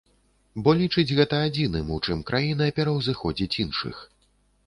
Бо 0.67 0.71
лічыць 0.79 1.15
гэта 1.19 1.41
адзіным, 1.49 1.91
у 1.97 1.99
чым 2.07 2.23
краіна 2.31 2.71
пераўзыходзіць 2.79 3.59
іншых. 3.65 3.95